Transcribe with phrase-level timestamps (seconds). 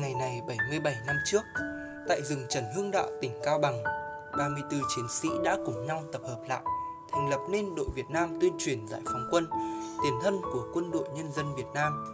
[0.00, 1.42] Ngày này 77 năm trước,
[2.08, 3.82] tại rừng Trần Hưng Đạo, tỉnh Cao Bằng,
[4.38, 6.62] 34 chiến sĩ đã cùng nhau tập hợp lại,
[7.12, 9.46] thành lập nên đội Việt Nam tuyên truyền giải phóng quân,
[10.02, 12.04] tiền thân của quân đội nhân dân Việt Nam.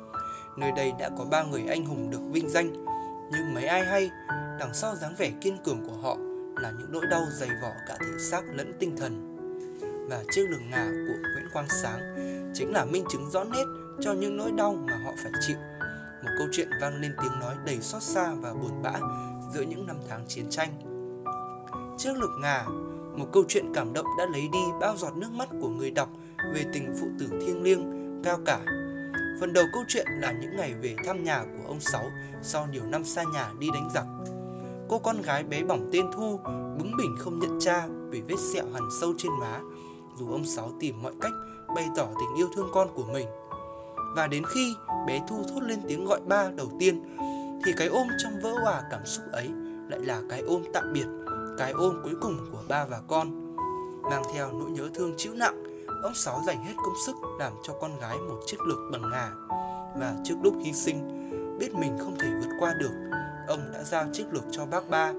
[0.57, 2.85] Nơi đây đã có ba người anh hùng được vinh danh,
[3.33, 4.11] nhưng mấy ai hay,
[4.59, 6.17] đằng sau dáng vẻ kiên cường của họ
[6.57, 9.37] là những nỗi đau dày vỏ cả thể xác lẫn tinh thần.
[10.11, 12.01] Và chiếc lường ngà của Nguyễn Quang Sáng
[12.55, 13.65] chính là minh chứng rõ nét
[14.01, 15.57] cho những nỗi đau mà họ phải chịu.
[16.23, 18.93] Một câu chuyện vang lên tiếng nói đầy xót xa và buồn bã
[19.55, 20.71] giữa những năm tháng chiến tranh.
[21.99, 22.65] Chiếc lược ngà,
[23.17, 26.09] một câu chuyện cảm động đã lấy đi bao giọt nước mắt của người đọc
[26.55, 27.93] về tình phụ tử thiêng liêng,
[28.25, 28.61] cao cả.
[29.41, 32.05] Phần đầu câu chuyện là những ngày về thăm nhà của ông Sáu
[32.43, 34.05] sau nhiều năm xa nhà đi đánh giặc.
[34.89, 36.41] Cô con gái bé bỏng tên Thu
[36.79, 39.61] bướng bỉnh không nhận cha vì vết sẹo hằn sâu trên má,
[40.19, 41.33] dù ông Sáu tìm mọi cách
[41.75, 43.27] bày tỏ tình yêu thương con của mình.
[44.15, 44.75] Và đến khi
[45.07, 47.17] bé Thu thốt lên tiếng gọi ba đầu tiên
[47.65, 49.51] thì cái ôm trong vỡ hòa cảm xúc ấy
[49.89, 51.07] lại là cái ôm tạm biệt,
[51.59, 53.57] cái ôm cuối cùng của ba và con.
[54.03, 57.73] Mang theo nỗi nhớ thương chịu nặng, ông Sáu dành hết công sức làm cho
[57.81, 59.31] con gái một chiếc lược bằng ngà.
[60.01, 62.93] Và trước lúc hy sinh, biết mình không thể vượt qua được,
[63.49, 65.13] ông đã giao chiếc lược cho bác ba,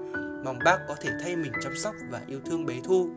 [0.44, 3.08] mong bác có thể thay mình chăm sóc và yêu thương bé Thu.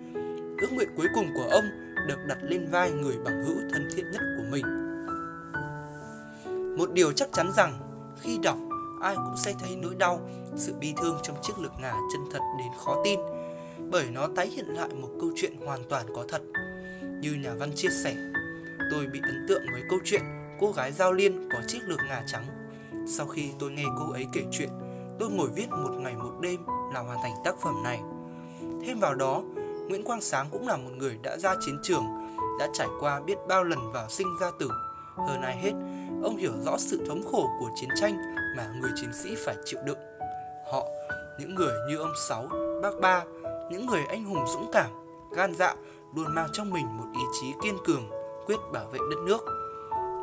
[0.61, 1.65] Ước nguyện cuối cùng của ông
[2.07, 4.84] được đặt lên vai người bằng hữu thân thiết nhất của mình.
[6.77, 7.79] Một điều chắc chắn rằng
[8.19, 8.57] khi đọc
[9.01, 10.19] ai cũng sẽ thấy nỗi đau,
[10.55, 13.19] sự bi thương trong chiếc lược ngà chân thật đến khó tin
[13.91, 16.41] bởi nó tái hiện lại một câu chuyện hoàn toàn có thật.
[17.21, 18.15] Như nhà văn chia sẻ,
[18.91, 20.21] tôi bị ấn tượng với câu chuyện
[20.59, 22.45] cô gái Giao Liên có chiếc lược ngà trắng.
[23.07, 24.69] Sau khi tôi nghe cô ấy kể chuyện,
[25.19, 26.59] tôi ngồi viết một ngày một đêm
[26.93, 27.99] là hoàn thành tác phẩm này.
[28.85, 29.41] Thêm vào đó,
[29.87, 32.03] Nguyễn Quang Sáng cũng là một người đã ra chiến trường,
[32.59, 34.69] đã trải qua biết bao lần vào sinh ra tử.
[35.17, 35.71] Hơn ai hết,
[36.23, 39.79] ông hiểu rõ sự thống khổ của chiến tranh mà người chiến sĩ phải chịu
[39.85, 39.97] đựng.
[40.71, 40.87] Họ,
[41.39, 42.47] những người như ông Sáu,
[42.83, 43.23] bác Ba,
[43.71, 44.89] những người anh hùng dũng cảm,
[45.35, 45.75] gan dạ,
[46.15, 48.09] luôn mang trong mình một ý chí kiên cường,
[48.45, 49.39] quyết bảo vệ đất nước.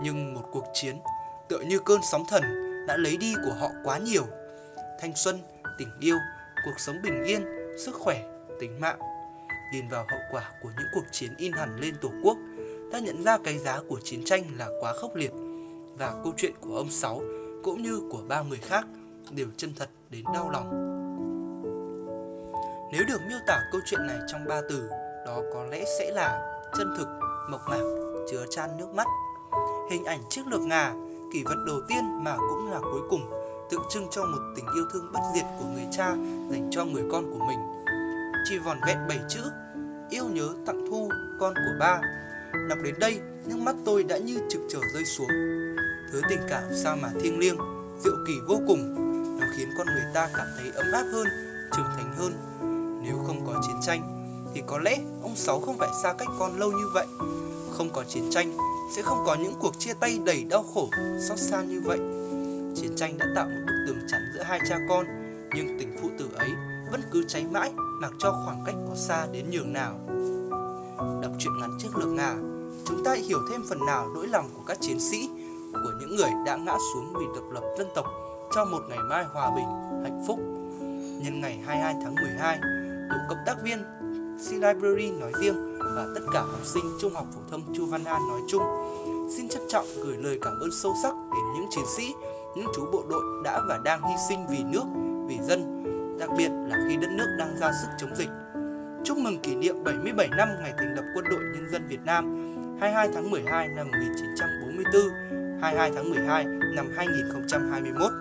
[0.03, 0.97] Nhưng một cuộc chiến,
[1.49, 2.43] tựa như cơn sóng thần,
[2.87, 4.25] đã lấy đi của họ quá nhiều.
[5.01, 5.39] Thanh xuân,
[5.79, 6.17] tình yêu,
[6.65, 7.47] cuộc sống bình yên,
[7.79, 8.23] sức khỏe,
[8.61, 8.99] tính mạng.
[9.73, 12.37] Nhìn vào hậu quả của những cuộc chiến in hẳn lên Tổ quốc,
[12.93, 15.33] ta nhận ra cái giá của chiến tranh là quá khốc liệt.
[15.99, 17.21] Và câu chuyện của ông Sáu
[17.65, 18.87] cũng như của ba người khác
[19.31, 20.89] đều chân thật đến đau lòng.
[22.93, 24.89] Nếu được miêu tả câu chuyện này trong ba từ,
[25.27, 27.09] đó có lẽ sẽ là chân thực,
[27.51, 27.83] mộc mạc,
[28.31, 29.07] chứa chan nước mắt.
[29.91, 30.93] Hình ảnh chiếc lược ngà,
[31.33, 33.31] kỷ vật đầu tiên mà cũng là cuối cùng,
[33.71, 36.11] tượng trưng cho một tình yêu thương bất diệt của người cha
[36.51, 37.59] dành cho người con của mình.
[38.49, 39.41] Chỉ vòn vẹn bảy chữ,
[40.11, 41.09] yêu nhớ tặng thu,
[41.41, 42.01] con của ba.
[42.69, 45.29] Đọc đến đây, nước mắt tôi đã như trực trở rơi xuống
[46.13, 47.57] thứ tình cảm sao mà thiêng liêng,
[48.05, 48.95] diệu kỳ vô cùng.
[49.41, 51.27] Nó khiến con người ta cảm thấy ấm áp hơn,
[51.77, 52.33] trưởng thành hơn.
[53.05, 54.03] Nếu không có chiến tranh,
[54.55, 57.07] thì có lẽ ông Sáu không phải xa cách con lâu như vậy.
[57.71, 58.57] Không có chiến tranh,
[58.97, 60.89] sẽ không có những cuộc chia tay đầy đau khổ,
[61.29, 61.99] xót xa như vậy.
[62.77, 65.07] Chiến tranh đã tạo một bức tường chắn giữa hai cha con,
[65.55, 66.51] nhưng tình phụ tử ấy
[66.91, 70.01] vẫn cứ cháy mãi, mặc cho khoảng cách có xa đến nhường nào.
[71.23, 72.37] Đọc truyện ngắn trước lược Nga, à.
[72.85, 75.29] chúng ta hiểu thêm phần nào nỗi lòng của các chiến sĩ
[75.73, 78.07] của những người đã ngã xuống vì độc lập dân tộc
[78.55, 79.67] cho một ngày mai hòa bình,
[80.03, 80.39] hạnh phúc.
[81.23, 82.61] Nhân ngày 22 tháng 12,
[83.11, 83.79] tổ cộng tác viên
[84.49, 88.05] C Library nói riêng và tất cả học sinh Trung học phổ thông Chu Văn
[88.05, 88.63] An nói chung
[89.37, 92.15] xin trân trọng gửi lời cảm ơn sâu sắc đến những chiến sĩ,
[92.57, 94.85] những chú bộ đội đã và đang hy sinh vì nước,
[95.29, 95.83] vì dân,
[96.19, 98.29] đặc biệt là khi đất nước đang ra sức chống dịch.
[99.05, 102.25] Chúc mừng kỷ niệm 77 năm ngày thành lập Quân đội Nhân dân Việt Nam
[102.81, 106.45] 22 tháng 12 năm 1944 22 tháng 12
[106.77, 108.13] năm 2021.